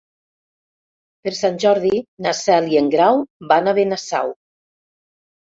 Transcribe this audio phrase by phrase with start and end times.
[1.27, 3.21] Per Sant Jordi na Cel i en Grau
[3.53, 4.37] van a Benasau.